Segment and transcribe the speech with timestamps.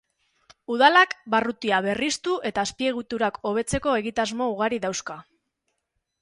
[0.75, 5.21] Udalak barrutia berriztu eta azpiegiturak hobetzeko egitasmo ugari dauzka.